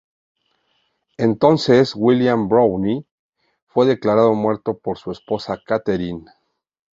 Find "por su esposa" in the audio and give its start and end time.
4.79-5.61